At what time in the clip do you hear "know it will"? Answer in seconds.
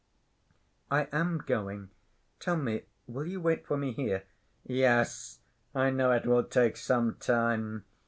5.91-6.43